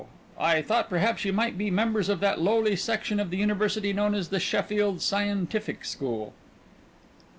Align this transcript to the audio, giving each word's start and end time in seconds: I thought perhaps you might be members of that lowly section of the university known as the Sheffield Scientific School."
I 0.39 0.63
thought 0.63 0.89
perhaps 0.89 1.25
you 1.25 1.31
might 1.31 1.59
be 1.59 1.69
members 1.69 2.09
of 2.09 2.21
that 2.21 2.41
lowly 2.41 2.75
section 2.75 3.19
of 3.19 3.29
the 3.29 3.37
university 3.37 3.93
known 3.93 4.15
as 4.15 4.29
the 4.29 4.39
Sheffield 4.39 4.99
Scientific 4.99 5.85
School." 5.85 6.33